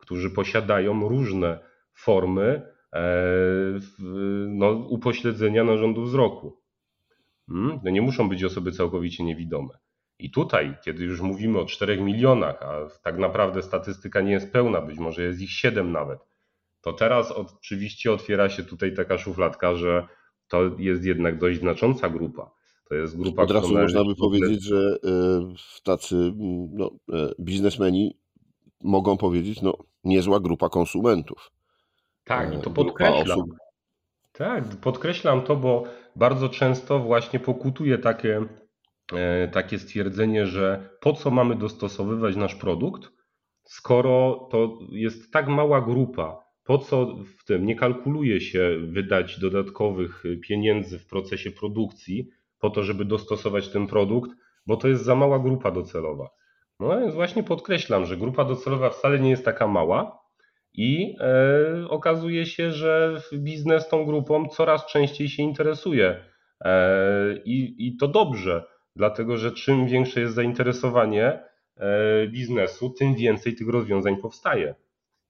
którzy 0.04 0.30
posiadają 0.30 1.08
różne 1.08 1.58
formy 1.94 2.62
e, 2.92 3.00
no, 4.48 4.70
upośledzenia 4.70 5.64
narządu 5.64 6.02
wzroku. 6.02 6.60
Hmm? 7.48 7.80
No 7.84 7.90
nie 7.90 8.02
muszą 8.02 8.28
być 8.28 8.44
osoby 8.44 8.72
całkowicie 8.72 9.24
niewidome. 9.24 9.78
I 10.18 10.30
tutaj, 10.30 10.76
kiedy 10.84 11.04
już 11.04 11.20
mówimy 11.20 11.58
o 11.58 11.66
4 11.66 12.00
milionach, 12.00 12.62
a 12.62 12.88
tak 13.02 13.18
naprawdę 13.18 13.62
statystyka 13.62 14.20
nie 14.20 14.32
jest 14.32 14.52
pełna, 14.52 14.80
być 14.80 14.98
może 14.98 15.22
jest 15.22 15.40
ich 15.40 15.50
7 15.50 15.92
nawet, 15.92 16.18
to 16.80 16.92
teraz 16.92 17.32
oczywiście 17.32 18.12
otwiera 18.12 18.48
się 18.48 18.64
tutaj 18.64 18.94
taka 18.94 19.18
szufladka, 19.18 19.74
że 19.74 20.06
to 20.48 20.70
jest 20.78 21.04
jednak 21.04 21.38
dość 21.38 21.60
znacząca 21.60 22.10
grupa. 22.10 22.50
To 22.88 22.94
jest 22.94 23.16
grupa, 23.16 23.42
Od 23.42 23.50
razu 23.50 23.72
można 23.72 24.04
by 24.04 24.14
powiedzieć, 24.14 24.62
że 24.62 24.98
e, 25.04 25.54
tacy 25.84 26.32
no, 26.72 26.90
e, 27.12 27.30
biznesmeni 27.40 28.18
mogą 28.82 29.16
powiedzieć, 29.16 29.62
no 29.62 29.78
niezła 30.04 30.40
grupa 30.40 30.68
konsumentów. 30.68 31.50
Tak, 32.24 32.54
i 32.54 32.58
to 32.58 32.70
e, 32.70 32.74
podkreślam. 32.74 33.40
Tak, 34.32 34.64
podkreślam 34.64 35.42
to, 35.42 35.56
bo 35.56 35.84
bardzo 36.16 36.48
często 36.48 36.98
właśnie 36.98 37.40
pokutuje 37.40 37.98
takie, 37.98 38.44
e, 39.12 39.48
takie 39.48 39.78
stwierdzenie, 39.78 40.46
że 40.46 40.88
po 41.00 41.12
co 41.12 41.30
mamy 41.30 41.56
dostosowywać 41.56 42.36
nasz 42.36 42.54
produkt, 42.54 43.10
skoro 43.62 44.48
to 44.50 44.78
jest 44.90 45.32
tak 45.32 45.48
mała 45.48 45.80
grupa, 45.80 46.44
po 46.64 46.78
co 46.78 47.16
w 47.38 47.44
tym 47.44 47.66
nie 47.66 47.76
kalkuluje 47.76 48.40
się 48.40 48.78
wydać 48.82 49.40
dodatkowych 49.40 50.24
pieniędzy 50.48 50.98
w 50.98 51.06
procesie 51.06 51.50
produkcji, 51.50 52.28
po 52.58 52.70
to, 52.70 52.82
żeby 52.82 53.04
dostosować 53.04 53.68
ten 53.68 53.86
produkt, 53.86 54.30
bo 54.66 54.76
to 54.76 54.88
jest 54.88 55.04
za 55.04 55.14
mała 55.14 55.38
grupa 55.38 55.70
docelowa. 55.70 56.28
No 56.80 57.00
więc 57.00 57.14
właśnie 57.14 57.42
podkreślam, 57.42 58.06
że 58.06 58.16
grupa 58.16 58.44
docelowa 58.44 58.90
wcale 58.90 59.18
nie 59.18 59.30
jest 59.30 59.44
taka 59.44 59.66
mała 59.66 60.24
i 60.74 61.16
e, 61.20 61.88
okazuje 61.88 62.46
się, 62.46 62.72
że 62.72 63.22
biznes 63.32 63.88
tą 63.88 64.04
grupą 64.04 64.48
coraz 64.48 64.86
częściej 64.86 65.28
się 65.28 65.42
interesuje. 65.42 66.24
E, 66.60 67.36
i, 67.44 67.86
I 67.86 67.96
to 67.96 68.08
dobrze, 68.08 68.64
dlatego 68.96 69.36
że 69.36 69.52
czym 69.52 69.86
większe 69.86 70.20
jest 70.20 70.34
zainteresowanie 70.34 71.42
e, 71.76 72.26
biznesu, 72.26 72.90
tym 72.90 73.14
więcej 73.14 73.54
tych 73.54 73.68
rozwiązań 73.68 74.16
powstaje. 74.16 74.74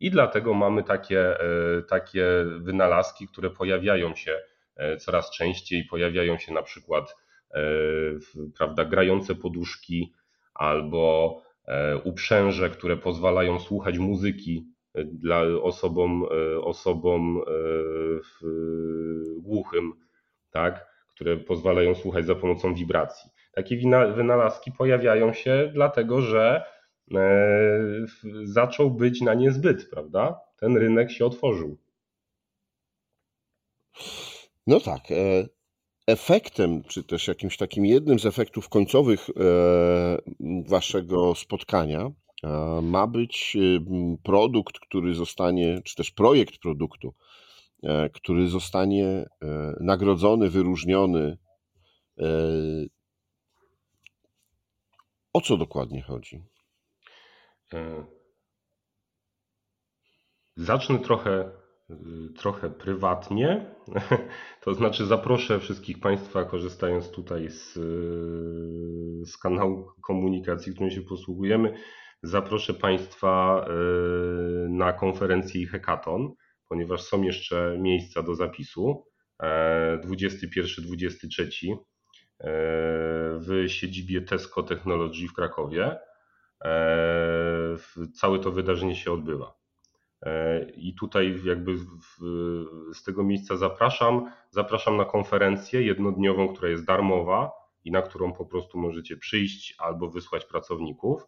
I 0.01 0.11
dlatego 0.11 0.55
mamy 0.55 0.83
takie, 0.83 1.41
e, 1.41 1.83
takie 1.83 2.27
wynalazki, 2.61 3.29
które 3.29 3.51
pojawiają 3.51 4.15
się 4.15 4.39
e, 4.77 4.97
coraz 4.97 5.31
częściej. 5.31 5.85
Pojawiają 5.85 6.39
się 6.39 6.53
na 6.53 6.63
przykład 6.63 7.17
e, 7.55 7.61
prawda, 8.59 8.85
grające 8.85 9.35
poduszki, 9.35 10.13
albo 10.55 11.37
e, 11.65 11.99
uprzęże, 11.99 12.71
które 12.71 12.97
pozwalają 12.97 13.61
słuchać 13.61 13.99
muzyki 13.99 14.67
dla 14.95 15.43
osobom, 15.63 16.25
osobom 16.63 17.41
głuchym, 19.39 19.93
tak, 20.51 20.87
które 21.09 21.37
pozwalają 21.37 21.95
słuchać 21.95 22.27
za 22.27 22.35
pomocą 22.35 22.75
wibracji. 22.75 23.31
Takie 23.53 23.77
wynalazki 24.17 24.73
pojawiają 24.73 25.33
się 25.33 25.71
dlatego, 25.75 26.21
że 26.21 26.65
zaczął 28.45 28.91
być 28.91 29.21
na 29.21 29.35
nie 29.35 29.53
zbyt, 29.53 29.91
prawda? 29.91 30.41
Ten 30.57 30.77
rynek 30.77 31.11
się 31.11 31.27
otworzył. 31.27 31.79
No 34.67 34.81
tak. 34.81 35.03
Efektem, 36.07 36.83
czy 36.83 37.05
też 37.05 37.29
jakimś 37.29 37.57
takim 37.57 37.87
jednym 37.87 38.19
z 38.19 38.27
efektów 38.27 38.69
końcowych 38.69 39.31
waszego 40.69 41.35
spotkania 41.35 42.11
ma 42.83 43.07
być 43.07 43.57
produkt, 44.23 44.79
który 44.79 45.15
zostanie, 45.15 45.83
czy 45.85 45.97
też 45.97 46.11
projekt 46.11 46.59
produktu, 46.59 47.15
e, 47.83 48.11
który 48.11 48.49
zostanie 48.49 49.07
e, 49.07 49.27
nagrodzony, 49.81 50.51
wyróżniony. 50.51 51.39
E, 52.19 52.27
o 55.33 55.41
co 55.41 55.57
dokładnie 55.57 56.03
chodzi? 56.03 56.45
Zacznę 60.57 60.99
trochę, 60.99 61.51
trochę 62.37 62.71
prywatnie. 62.71 63.67
To 64.64 64.75
znaczy, 64.75 65.07
zaproszę 65.07 65.61
wszystkich 65.61 66.00
Państwa, 66.00 66.45
korzystając 66.45 67.11
tutaj 67.11 67.50
z, 67.50 67.73
z 69.29 69.37
kanału 69.37 69.91
komunikacji, 70.03 70.73
którym 70.73 70.91
się 70.91 71.03
posługujemy, 71.03 71.75
Zaproszę 72.25 72.75
Państwa 72.75 73.64
y, 73.69 74.69
na 74.69 74.93
konferencję 74.93 75.62
i 75.62 75.67
hackathon, 75.67 76.33
ponieważ 76.69 77.03
są 77.03 77.23
jeszcze 77.23 77.79
miejsca 77.81 78.23
do 78.23 78.35
zapisu. 78.35 79.05
21-23 79.43 79.45
e, 81.71 81.73
e, 81.73 81.79
w 83.38 83.64
siedzibie 83.67 84.23
Tesco 84.23 84.62
Technology 84.62 85.29
w 85.29 85.33
Krakowie. 85.33 85.99
E, 86.64 87.76
całe 88.14 88.38
to 88.38 88.53
wydarzenie 88.53 88.97
się 88.97 89.12
odbywa. 89.12 89.55
I 90.76 90.95
tutaj 90.95 91.40
jakby 91.45 91.76
z 92.95 93.02
tego 93.04 93.25
miejsca 93.25 93.57
zapraszam. 93.57 94.31
Zapraszam 94.50 94.97
na 94.97 95.04
konferencję 95.04 95.83
jednodniową, 95.83 96.49
która 96.49 96.69
jest 96.69 96.85
darmowa 96.85 97.50
i 97.85 97.90
na 97.90 98.02
którą 98.02 98.33
po 98.33 98.47
prostu 98.47 98.78
możecie 98.78 99.16
przyjść 99.16 99.75
albo 99.78 100.11
wysłać 100.11 100.45
pracowników 100.45 101.26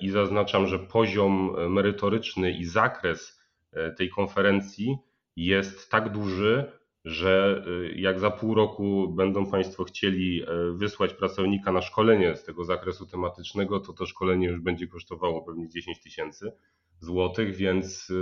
i 0.00 0.10
zaznaczam, 0.10 0.66
że 0.66 0.78
poziom 0.78 1.56
merytoryczny 1.72 2.52
i 2.52 2.64
zakres 2.64 3.40
e, 3.72 3.90
tej 3.92 4.10
konferencji 4.10 4.98
jest 5.36 5.90
tak 5.90 6.12
duży, 6.12 6.72
że 7.04 7.64
e, 7.66 7.92
jak 8.00 8.20
za 8.20 8.30
pół 8.30 8.54
roku 8.54 9.08
będą 9.08 9.50
Państwo 9.50 9.84
chcieli 9.84 10.42
e, 10.42 10.46
wysłać 10.72 11.14
pracownika 11.14 11.72
na 11.72 11.82
szkolenie 11.82 12.36
z 12.36 12.44
tego 12.44 12.64
zakresu 12.64 13.06
tematycznego, 13.06 13.80
to 13.80 13.92
to 13.92 14.06
szkolenie 14.06 14.46
już 14.46 14.60
będzie 14.60 14.86
kosztowało 14.86 15.42
pewnie 15.42 15.68
10 15.68 16.00
tysięcy 16.00 16.52
złotych, 17.00 17.56
więc 17.56 18.12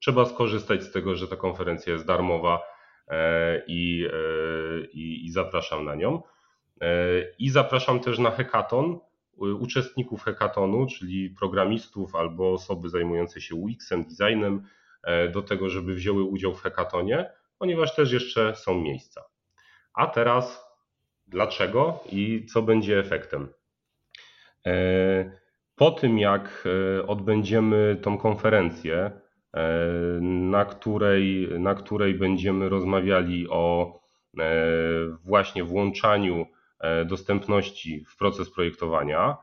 trzeba 0.00 0.24
skorzystać 0.24 0.82
z 0.82 0.92
tego, 0.92 1.14
że 1.14 1.28
ta 1.28 1.36
konferencja 1.36 1.92
jest 1.92 2.06
darmowa 2.06 2.62
i, 3.66 4.08
i, 4.92 5.26
i 5.26 5.30
zapraszam 5.30 5.84
na 5.84 5.94
nią. 5.94 6.22
I 7.38 7.50
zapraszam 7.50 8.00
też 8.00 8.18
na 8.18 8.30
hackathon, 8.30 9.00
uczestników 9.40 10.24
hekatonu, 10.24 10.86
czyli 10.86 11.30
programistów 11.30 12.14
albo 12.14 12.52
osoby 12.52 12.88
zajmujące 12.88 13.40
się 13.40 13.54
UX-em, 13.54 14.04
designem, 14.04 14.66
e, 15.02 15.28
do 15.28 15.42
tego, 15.42 15.68
żeby 15.68 15.94
wzięły 15.94 16.22
udział 16.22 16.54
w 16.54 16.62
hekatonie, 16.62 17.30
ponieważ 17.58 17.94
też 17.94 18.12
jeszcze 18.12 18.54
są 18.56 18.80
miejsca. 18.80 19.24
A 19.94 20.06
teraz 20.06 20.64
dlaczego 21.26 22.04
i 22.12 22.46
co 22.46 22.62
będzie 22.62 22.98
efektem? 22.98 23.48
E, 25.80 25.84
po 25.84 25.90
tym, 25.90 26.18
jak 26.18 26.64
e, 26.98 27.06
odbędziemy 27.06 27.98
tą 28.02 28.18
konferencję, 28.18 29.10
na 30.20 30.64
której, 30.64 31.48
na 31.58 31.74
której 31.74 32.14
będziemy 32.14 32.68
rozmawiali 32.68 33.48
o 33.48 33.94
właśnie 35.24 35.64
włączaniu 35.64 36.46
E, 36.80 37.04
dostępności 37.04 38.04
w 38.04 38.16
proces 38.16 38.50
projektowania. 38.50 39.36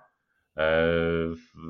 E, 0.58 0.94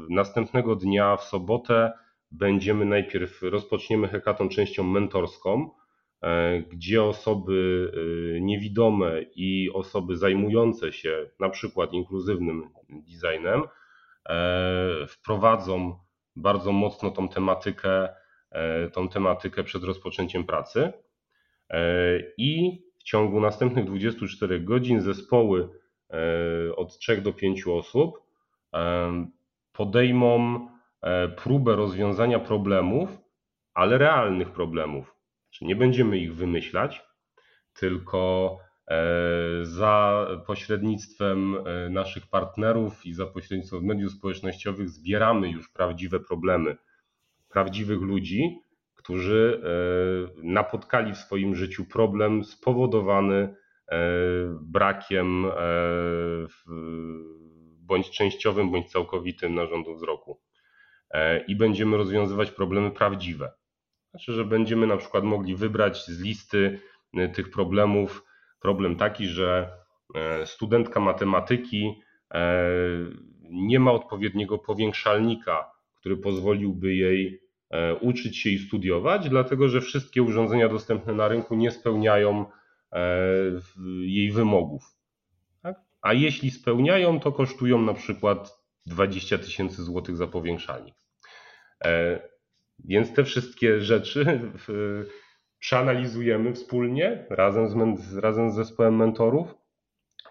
następnego 0.09 0.75
dnia 0.75 1.17
w 1.17 1.23
sobotę 1.23 1.91
będziemy 2.31 2.85
najpierw 2.85 3.41
rozpoczniemy 3.41 4.07
hekaton 4.07 4.49
częścią 4.49 4.83
mentorską, 4.83 5.69
e, 6.21 6.61
gdzie 6.61 7.03
osoby 7.03 7.91
niewidome 8.41 9.21
i 9.35 9.69
osoby 9.73 10.17
zajmujące 10.17 10.93
się 10.93 11.29
na 11.39 11.49
przykład 11.49 11.93
inkluzywnym 11.93 12.69
designem 12.89 13.63
wprowadzą 15.07 15.99
bardzo 16.35 16.71
mocno 16.71 17.11
tą 17.11 17.29
tematykę, 17.29 18.09
tą 18.93 19.09
tematykę 19.09 19.63
przed 19.63 19.83
rozpoczęciem 19.83 20.43
pracy. 20.43 20.93
I 22.37 22.81
ciągu 23.07 23.39
następnych 23.39 23.85
24 23.85 24.59
godzin 24.59 25.01
zespoły 25.01 25.69
e, 26.09 26.75
od 26.75 26.97
3 26.97 27.21
do 27.21 27.33
5 27.33 27.67
osób 27.67 28.21
e, 28.73 29.27
podejmą 29.71 30.59
e, 31.01 31.27
próbę 31.27 31.75
rozwiązania 31.75 32.39
problemów, 32.39 33.17
ale 33.73 33.97
realnych 33.97 34.51
problemów. 34.51 35.15
Czyli 35.49 35.67
nie 35.67 35.75
będziemy 35.75 36.17
ich 36.17 36.35
wymyślać, 36.35 37.01
tylko 37.73 38.57
za 39.61 40.27
pośrednictwem 40.45 41.57
naszych 41.89 42.27
partnerów 42.27 43.05
i 43.05 43.13
za 43.13 43.25
pośrednictwem 43.25 43.85
mediów 43.85 44.11
społecznościowych 44.11 44.89
zbieramy 44.89 45.49
już 45.49 45.69
prawdziwe 45.69 46.19
problemy 46.19 46.77
prawdziwych 47.49 48.01
ludzi, 48.01 48.59
którzy 48.95 49.61
e, 49.63 50.41
napotkali 50.43 51.13
w 51.13 51.17
swoim 51.17 51.55
życiu 51.55 51.85
problem 51.85 52.43
spowodowany 52.43 53.35
e, 53.35 53.97
brakiem 54.61 55.45
e, 55.45 55.51
bądź 57.79 58.09
częściowym, 58.09 58.71
bądź 58.71 58.91
całkowitym 58.91 59.55
narządu 59.55 59.95
wzroku. 59.95 60.41
I 61.47 61.55
będziemy 61.55 61.97
rozwiązywać 61.97 62.51
problemy 62.51 62.91
prawdziwe. 62.91 63.51
Znaczy, 64.09 64.33
że 64.33 64.45
będziemy 64.45 64.87
na 64.87 64.97
przykład 64.97 65.23
mogli 65.23 65.55
wybrać 65.55 66.05
z 66.05 66.21
listy 66.21 66.79
tych 67.33 67.49
problemów 67.49 68.23
problem 68.61 68.95
taki, 68.95 69.27
że 69.27 69.71
studentka 70.45 70.99
matematyki 70.99 72.01
nie 73.49 73.79
ma 73.79 73.91
odpowiedniego 73.91 74.57
powiększalnika, 74.57 75.71
który 75.95 76.17
pozwoliłby 76.17 76.95
jej 76.95 77.47
E, 77.69 77.95
uczyć 77.95 78.37
się 78.37 78.49
i 78.49 78.59
studiować, 78.59 79.29
dlatego 79.29 79.69
że 79.69 79.81
wszystkie 79.81 80.23
urządzenia 80.23 80.69
dostępne 80.69 81.13
na 81.13 81.27
rynku 81.27 81.55
nie 81.55 81.71
spełniają 81.71 82.45
e, 82.91 83.07
jej 84.01 84.31
wymogów. 84.31 84.83
Tak? 85.61 85.75
A 86.01 86.13
jeśli 86.13 86.51
spełniają, 86.51 87.19
to 87.19 87.31
kosztują 87.31 87.81
na 87.81 87.93
przykład 87.93 88.57
20 88.85 89.37
tysięcy 89.37 89.83
złotych 89.83 90.17
za 90.17 90.27
powiększalnik. 90.27 90.95
E, 91.85 92.19
więc 92.79 93.13
te 93.13 93.23
wszystkie 93.23 93.81
rzeczy 93.81 94.51
przeanalizujemy 95.59 96.53
wspólnie 96.53 97.25
razem 97.29 97.97
z, 97.97 98.17
razem 98.17 98.51
z 98.51 98.55
zespołem 98.55 98.95
mentorów 98.95 99.55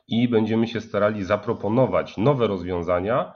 i 0.09 0.29
będziemy 0.29 0.67
się 0.67 0.81
starali 0.81 1.25
zaproponować 1.25 2.17
nowe 2.17 2.47
rozwiązania 2.47 3.35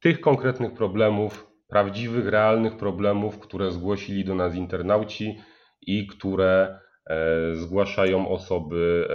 tych 0.00 0.20
konkretnych 0.20 0.74
problemów, 0.74 1.50
prawdziwych, 1.68 2.26
realnych 2.26 2.76
problemów, 2.76 3.38
które 3.38 3.70
zgłosili 3.70 4.24
do 4.24 4.34
nas 4.34 4.54
internauci 4.54 5.40
i 5.80 6.06
które 6.06 6.80
e, 7.06 7.56
zgłaszają 7.56 8.28
osoby, 8.28 9.08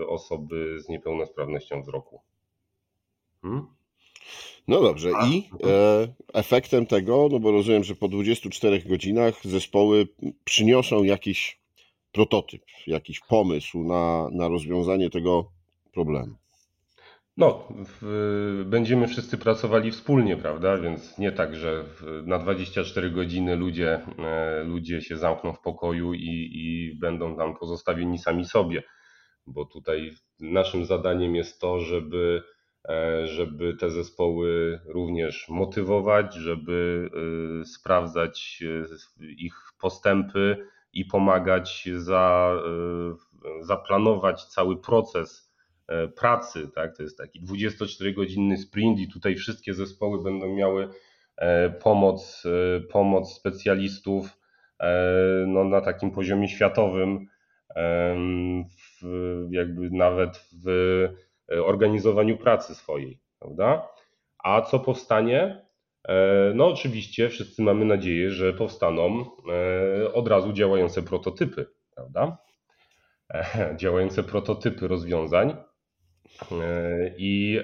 e, 0.00 0.06
osoby 0.06 0.80
z 0.80 0.88
niepełnosprawnością 0.88 1.82
wzroku. 1.82 2.22
Hmm? 3.42 3.77
No 4.68 4.80
dobrze, 4.80 5.10
i 5.10 5.50
e, 5.64 6.08
efektem 6.34 6.86
tego, 6.86 7.28
no 7.32 7.40
bo 7.40 7.52
rozumiem, 7.52 7.84
że 7.84 7.94
po 7.94 8.08
24 8.08 8.80
godzinach 8.80 9.34
zespoły 9.44 10.08
przyniosą 10.44 11.02
jakiś 11.02 11.58
prototyp, 12.12 12.62
jakiś 12.86 13.20
pomysł 13.20 13.84
na, 13.84 14.28
na 14.32 14.48
rozwiązanie 14.48 15.10
tego 15.10 15.50
problemu. 15.92 16.34
No, 17.36 17.68
w, 17.70 18.64
będziemy 18.66 19.08
wszyscy 19.08 19.38
pracowali 19.38 19.90
wspólnie, 19.90 20.36
prawda? 20.36 20.78
Więc 20.78 21.18
nie 21.18 21.32
tak, 21.32 21.56
że 21.56 21.84
w, 21.84 22.22
na 22.26 22.38
24 22.38 23.10
godziny 23.10 23.56
ludzie, 23.56 24.00
e, 24.18 24.64
ludzie 24.64 25.00
się 25.00 25.16
zamkną 25.16 25.52
w 25.52 25.60
pokoju 25.60 26.14
i, 26.14 26.50
i 26.52 26.94
będą 27.00 27.36
tam 27.36 27.56
pozostawieni 27.56 28.18
sami 28.18 28.44
sobie, 28.44 28.82
bo 29.46 29.64
tutaj 29.64 30.10
naszym 30.40 30.84
zadaniem 30.84 31.36
jest 31.36 31.60
to, 31.60 31.80
żeby 31.80 32.42
żeby 33.24 33.74
te 33.74 33.90
zespoły 33.90 34.80
również 34.86 35.48
motywować, 35.48 36.34
żeby 36.34 37.10
sprawdzać 37.64 38.62
ich 39.20 39.54
postępy 39.80 40.56
i 40.92 41.04
pomagać 41.04 41.88
za, 41.96 42.54
zaplanować 43.60 44.44
cały 44.44 44.80
proces 44.80 45.52
pracy. 46.16 46.68
Tak? 46.74 46.96
To 46.96 47.02
jest 47.02 47.18
taki 47.18 47.42
24-godzinny 47.42 48.56
sprint 48.56 48.98
i 48.98 49.08
tutaj 49.08 49.36
wszystkie 49.36 49.74
zespoły 49.74 50.22
będą 50.22 50.54
miały 50.54 50.88
pomoc, 51.82 52.44
pomoc 52.90 53.34
specjalistów 53.34 54.38
no, 55.46 55.64
na 55.64 55.80
takim 55.80 56.10
poziomie 56.10 56.48
światowym 56.48 57.26
jakby 59.50 59.90
nawet 59.90 60.48
w 60.64 60.68
e, 60.68 61.27
organizowaniu 61.64 62.36
pracy 62.36 62.74
swojej, 62.74 63.20
prawda? 63.38 63.88
A 64.38 64.62
co 64.62 64.78
powstanie? 64.78 65.66
E, 66.08 66.52
no, 66.54 66.66
oczywiście 66.66 67.28
wszyscy 67.28 67.62
mamy 67.62 67.84
nadzieję, 67.84 68.30
że 68.30 68.52
powstaną 68.52 69.24
e, 70.04 70.12
od 70.12 70.28
razu 70.28 70.52
działające 70.52 71.02
prototypy, 71.02 71.66
prawda? 71.94 72.38
Działające 73.76 74.22
prototypy 74.22 74.88
rozwiązań 74.88 75.56
i, 77.16 77.60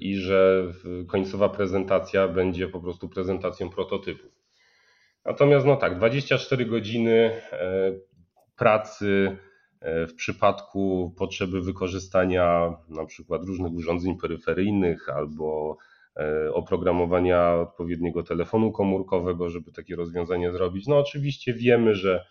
i 0.00 0.16
że 0.16 0.72
końcowa 1.08 1.48
prezentacja 1.48 2.28
będzie 2.28 2.68
po 2.68 2.80
prostu 2.80 3.08
prezentacją 3.08 3.70
prototypów. 3.70 4.32
Natomiast 5.24 5.66
no 5.66 5.76
tak, 5.76 5.96
24 5.96 6.66
godziny 6.66 7.30
pracy 8.56 9.36
e, 9.38 9.51
w 9.84 10.14
przypadku 10.14 11.14
potrzeby 11.18 11.60
wykorzystania 11.60 12.76
na 12.88 13.06
przykład 13.06 13.44
różnych 13.44 13.72
urządzeń 13.72 14.18
peryferyjnych 14.18 15.08
albo 15.08 15.76
e, 16.16 16.52
oprogramowania 16.54 17.54
odpowiedniego 17.54 18.22
telefonu 18.22 18.72
komórkowego, 18.72 19.50
żeby 19.50 19.72
takie 19.72 19.96
rozwiązanie 19.96 20.52
zrobić. 20.52 20.86
No 20.86 20.98
oczywiście 20.98 21.54
wiemy, 21.54 21.94
że, 21.94 22.24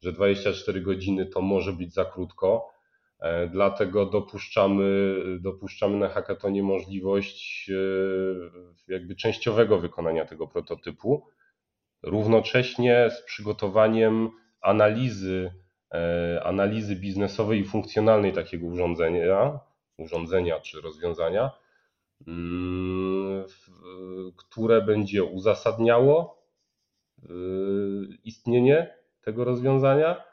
że 0.00 0.12
24 0.12 0.80
godziny 0.80 1.26
to 1.26 1.40
może 1.40 1.72
być 1.72 1.94
za 1.94 2.04
krótko, 2.04 2.68
e, 3.20 3.46
dlatego 3.48 4.06
dopuszczamy, 4.06 5.14
dopuszczamy 5.40 5.96
na 5.96 6.08
hackatonie 6.08 6.62
możliwość 6.62 7.70
jakby 8.88 9.16
częściowego 9.16 9.78
wykonania 9.78 10.24
tego 10.24 10.46
prototypu, 10.46 11.26
równocześnie 12.02 13.10
z 13.10 13.22
przygotowaniem 13.22 14.30
analizy 14.60 15.50
E, 15.50 15.61
analizy 16.42 16.96
biznesowej 16.96 17.60
i 17.60 17.64
funkcjonalnej 17.64 18.32
takiego 18.32 18.66
urządzenia, 18.66 19.60
urządzenia 19.98 20.60
czy 20.60 20.80
rozwiązania, 20.80 21.50
mm, 22.26 23.44
które 24.36 24.82
będzie 24.82 25.24
uzasadniało 25.24 26.42
e, 27.22 27.28
istnienie 28.24 28.94
tego 29.20 29.44
rozwiązania, 29.44 30.24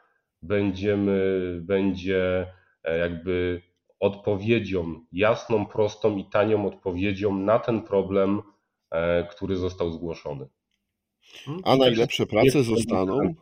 będziemy, 0.42 1.58
będzie 1.62 2.46
e, 2.84 2.98
jakby 2.98 3.62
odpowiedzią, 4.00 5.00
jasną, 5.12 5.66
prostą 5.66 6.16
i 6.16 6.24
tanią 6.24 6.66
odpowiedzią 6.66 7.38
na 7.38 7.58
ten 7.58 7.82
problem, 7.82 8.42
który 9.30 9.56
został 9.56 9.90
zgłoszony. 9.90 10.48
A 11.64 11.76
najlepsze 11.76 12.26
prace 12.26 12.62
zostaną 12.62 13.34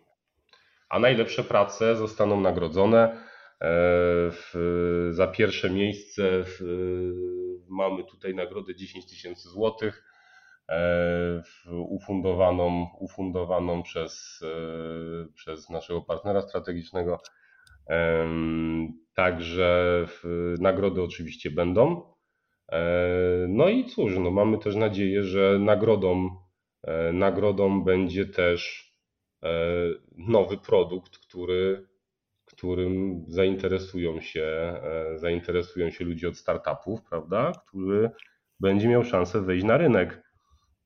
a 0.88 0.98
najlepsze 0.98 1.44
prace 1.44 1.96
zostaną 1.96 2.40
nagrodzone. 2.40 3.29
E, 3.61 3.68
w, 4.31 4.55
za 5.11 5.27
pierwsze 5.27 5.70
miejsce 5.70 6.22
w, 6.44 6.61
mamy 7.68 8.05
tutaj 8.05 8.35
nagrodę 8.35 8.74
10 8.74 9.07
tysięcy 9.07 9.48
złotych 9.48 10.05
e, 10.68 11.42
ufundowaną, 11.66 12.87
ufundowaną 12.98 13.83
przez, 13.83 14.40
e, 14.44 15.33
przez 15.35 15.70
naszego 15.70 16.03
partnera 16.03 16.42
strategicznego. 16.42 17.20
Także 19.14 20.07
nagrody 20.61 21.03
oczywiście 21.03 21.51
będą. 21.51 22.14
No 23.48 23.68
i 23.68 23.85
cóż, 23.85 24.18
no 24.18 24.31
mamy 24.31 24.59
też 24.59 24.74
nadzieję, 24.77 25.22
że 25.22 25.59
nagrodą, 25.59 26.31
nagrodą 27.12 27.85
będzie 27.85 28.27
też 28.27 28.88
nowy 30.16 30.59
produkt, 30.59 31.18
który, 31.18 31.87
którym 32.44 33.24
zainteresują 33.29 34.20
się, 34.20 34.42
e, 34.42 35.18
zainteresują 35.18 35.90
się 35.90 36.05
ludzie 36.05 36.29
od 36.29 36.37
startupów, 36.37 37.03
prawda? 37.03 37.53
Który 37.66 38.11
będzie 38.61 38.88
miał 38.88 39.05
szansę 39.05 39.42
wejść 39.42 39.64
na 39.64 39.77
rynek. 39.77 40.22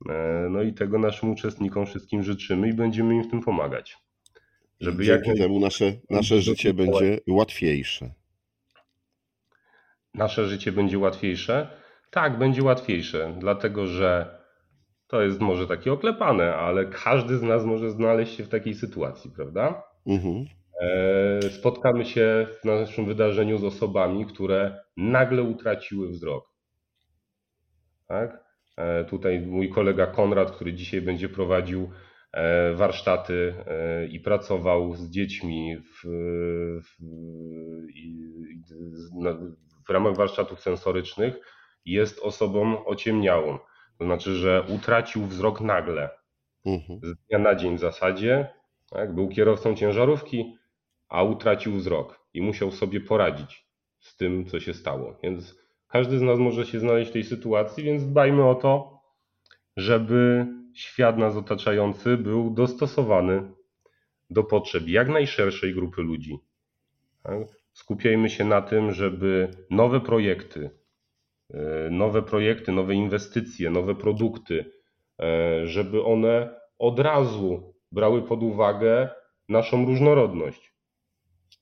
E, 0.09 0.47
no 0.51 0.63
i 0.63 0.73
tego 0.73 0.99
naszym 0.99 1.31
uczestnikom 1.31 1.87
wszystkim 1.87 2.23
życzymy 2.23 2.69
i 2.69 2.75
będziemy 2.75 3.15
im 3.15 3.25
w 3.25 3.31
tym 3.31 3.41
pomagać. 3.41 3.97
Żeby 4.81 5.05
Dzięki 5.05 5.29
jak... 5.29 5.39
temu 5.39 5.61
nasze, 5.61 5.93
nasze 6.11 6.41
życie 6.41 6.75
będzie 6.75 7.21
łatwiejsze. 7.29 8.11
Nasze 10.15 10.47
życie 10.47 10.73
będzie 10.73 10.99
łatwiejsze? 10.99 11.69
Tak, 12.11 12.39
będzie 12.39 12.63
łatwiejsze, 12.63 13.35
dlatego 13.39 13.87
że 13.87 14.42
to 15.13 15.23
jest 15.23 15.41
może 15.41 15.67
takie 15.67 15.93
oklepane, 15.93 16.55
ale 16.55 16.87
każdy 16.87 17.39
z 17.39 17.43
nas 17.43 17.65
może 17.65 17.91
znaleźć 17.91 18.37
się 18.37 18.45
w 18.45 18.49
takiej 18.49 18.75
sytuacji, 18.75 19.31
prawda? 19.31 19.83
Mhm. 20.07 20.45
E, 20.81 21.51
spotkamy 21.51 22.05
się 22.05 22.47
w 22.61 22.65
naszym 22.65 23.07
wydarzeniu 23.07 23.59
z 23.59 23.65
osobami, 23.65 24.27
które 24.27 24.85
nagle 24.97 25.43
utraciły 25.43 26.09
wzrok. 26.09 26.45
Tak? 28.09 28.45
E, 28.77 29.05
tutaj 29.05 29.41
mój 29.41 29.71
kolega 29.71 30.07
Konrad, 30.07 30.51
który 30.51 30.73
dzisiaj 30.73 31.03
będzie 31.03 31.29
prowadził 31.29 31.91
e, 32.33 32.75
warsztaty 32.75 33.55
i 34.11 34.21
pracował 34.21 34.95
z 34.95 35.11
dziećmi 35.11 35.77
w, 35.77 36.03
w, 36.83 36.89
w 39.87 39.91
ramach 39.91 40.17
warsztatów 40.17 40.61
sensorycznych, 40.61 41.35
jest 41.85 42.19
osobą 42.19 42.85
ociemniałą. 42.85 43.59
To 44.03 44.07
znaczy, 44.07 44.35
że 44.35 44.65
utracił 44.69 45.27
wzrok 45.27 45.61
nagle, 45.61 46.11
mhm. 46.67 47.01
z 47.03 47.15
dnia 47.17 47.39
na 47.39 47.55
dzień 47.55 47.77
w 47.77 47.81
zasadzie. 47.81 48.49
Tak? 48.91 49.15
Był 49.15 49.29
kierowcą 49.29 49.75
ciężarówki, 49.75 50.57
a 51.09 51.23
utracił 51.23 51.73
wzrok 51.73 52.21
i 52.35 52.43
musiał 52.43 52.71
sobie 52.71 53.01
poradzić 53.01 53.67
z 54.01 54.17
tym, 54.17 54.47
co 54.47 54.61
się 54.61 54.75
stało. 54.75 55.17
Więc 55.23 55.59
każdy 55.89 56.19
z 56.19 56.23
nas 56.23 56.39
może 56.39 56.67
się 56.67 56.81
znaleźć 56.81 57.11
w 57.11 57.13
tej 57.13 57.25
sytuacji, 57.25 57.85
więc 57.85 58.07
dbajmy 58.07 58.49
o 58.49 58.55
to, 58.55 59.01
żeby 59.77 60.47
świat 60.75 61.19
nas 61.19 61.37
otaczający 61.37 62.17
był 62.17 62.51
dostosowany 62.51 63.53
do 64.31 64.45
potrzeb 64.45 64.89
jak 64.89 65.09
najszerszej 65.09 65.75
grupy 65.75 66.03
ludzi. 66.03 66.39
Tak? 67.23 67.39
Skupiajmy 67.73 68.31
się 68.31 68.45
na 68.45 68.63
tym, 68.63 68.93
żeby 68.93 69.51
nowe 69.71 70.01
projekty, 70.01 70.71
nowe 71.91 72.23
projekty, 72.23 72.73
nowe 72.73 72.95
inwestycje, 72.95 73.71
nowe 73.71 73.95
produkty, 73.95 74.73
e, 75.21 75.67
żeby 75.67 76.05
one 76.05 76.61
od 76.79 76.99
razu 76.99 77.75
brały 77.93 78.23
pod 78.23 78.43
uwagę 78.43 79.11
naszą 79.49 79.85
różnorodność, 79.85 80.75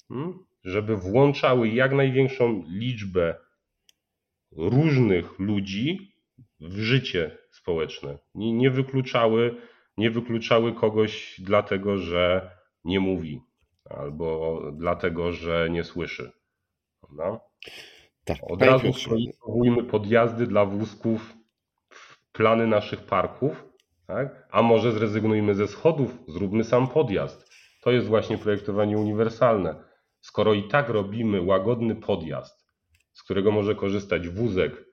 hmm? 0.09 0.39
żeby 0.65 0.97
włączały 0.97 1.69
jak 1.69 1.93
największą 1.93 2.65
liczbę 2.69 3.35
różnych 4.53 5.39
ludzi 5.39 6.15
w 6.61 6.79
życie 6.79 7.39
społeczne. 7.51 8.19
Nie, 8.35 8.53
nie, 8.53 8.71
wykluczały, 8.71 9.57
nie 9.97 10.11
wykluczały 10.11 10.73
kogoś 10.73 11.41
dlatego, 11.41 11.99
że 11.99 12.51
nie 12.85 13.01
mówi 13.01 13.41
albo 13.85 14.63
dlatego, 14.73 15.33
że 15.33 15.69
nie 15.71 15.85
słyszy. 15.85 16.33
Prawda? 17.01 17.41
Tak, 18.39 18.51
Od 18.51 18.63
razu 18.63 18.93
projektujmy 19.09 19.85
podjazdy 19.85 20.47
dla 20.47 20.65
wózków 20.65 21.35
w 21.89 22.33
plany 22.33 22.67
naszych 22.67 23.01
parków, 23.01 23.65
tak? 24.07 24.49
a 24.51 24.63
może 24.63 24.93
zrezygnujmy 24.93 25.55
ze 25.55 25.69
schodów, 25.69 26.19
zróbmy 26.29 26.65
sam 26.65 26.89
podjazd. 26.89 27.51
To 27.83 27.91
jest 27.91 28.07
właśnie 28.07 28.39
projektowanie 28.39 28.99
uniwersalne. 28.99 29.85
Skoro 30.21 30.55
i 30.55 30.69
tak 30.69 30.89
robimy 30.89 31.43
łagodny 31.43 31.97
podjazd, 31.97 32.67
z 33.13 33.23
którego 33.23 33.53
może 33.53 33.75
korzystać 33.75 34.29
wózek, 34.29 34.85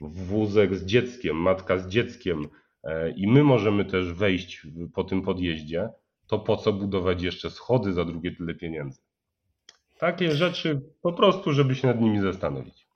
wózek 0.00 0.74
z 0.74 0.84
dzieckiem, 0.84 1.36
matka 1.36 1.78
z 1.78 1.88
dzieckiem 1.88 2.48
e, 2.84 3.10
i 3.10 3.26
my 3.28 3.44
możemy 3.44 3.84
też 3.84 4.12
wejść 4.12 4.66
po 4.94 5.04
tym 5.04 5.22
podjeździe, 5.22 5.88
to 6.26 6.38
po 6.38 6.56
co 6.56 6.72
budować 6.72 7.22
jeszcze 7.22 7.50
schody 7.50 7.92
za 7.92 8.04
drugie 8.04 8.36
tyle 8.36 8.54
pieniędzy? 8.54 9.03
Takie 10.04 10.32
rzeczy 10.32 10.80
po 11.02 11.12
prostu, 11.12 11.52
żeby 11.52 11.74
się 11.74 11.86
nad 11.88 12.00
nimi 12.00 12.20
zastanowić. 12.20 12.86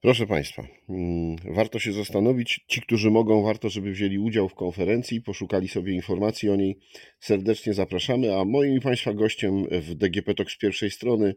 Proszę 0.00 0.26
Państwa, 0.26 0.62
mm, 0.88 1.36
warto 1.54 1.78
się 1.78 1.92
zastanowić. 1.92 2.64
Ci, 2.68 2.80
którzy 2.80 3.10
mogą, 3.10 3.42
warto, 3.42 3.68
żeby 3.68 3.92
wzięli 3.92 4.18
udział 4.18 4.48
w 4.48 4.54
konferencji, 4.54 5.20
poszukali 5.20 5.68
sobie 5.68 5.92
informacji 5.92 6.50
o 6.50 6.56
niej. 6.56 6.78
Serdecznie 7.20 7.74
zapraszamy. 7.74 8.36
A 8.36 8.44
moim 8.44 8.76
i 8.76 8.80
Państwa 8.80 9.14
gościem 9.14 9.64
w 9.70 9.94
DGP 9.94 10.34
z 10.48 10.58
pierwszej 10.58 10.90
strony 10.90 11.34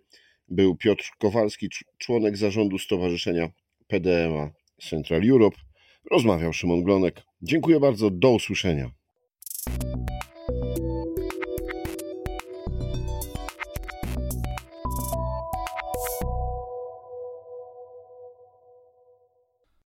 był 0.48 0.76
Piotr 0.76 1.04
Kowalski, 1.20 1.70
cz- 1.70 1.98
członek 1.98 2.38
zarządu 2.38 2.78
Stowarzyszenia 2.78 3.50
PDMA 3.88 4.52
Central 4.90 5.22
Europe. 5.30 5.58
Rozmawiał 6.12 6.54
Szymon 6.54 6.84
Glonek. 6.84 7.22
Dziękuję 7.42 7.80
bardzo, 7.80 8.10
do 8.10 8.32
usłyszenia. 8.32 8.92